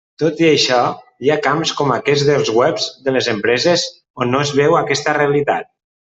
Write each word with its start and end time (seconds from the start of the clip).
Tot 0.21 0.39
i 0.43 0.45
això, 0.51 0.77
hi 1.25 1.29
ha 1.33 1.37
camps, 1.47 1.73
com 1.81 1.93
aquest 1.97 2.25
dels 2.29 2.49
webs 2.55 2.87
de 3.09 3.13
les 3.19 3.29
empreses 3.35 3.85
on 4.25 4.35
no 4.37 4.43
es 4.47 4.55
veu 4.63 4.77
aquesta 4.81 5.17
realitat. 5.21 5.71